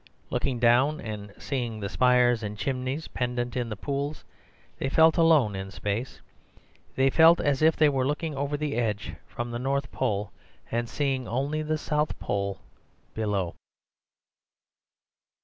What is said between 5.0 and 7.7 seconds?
alone in space. They felt as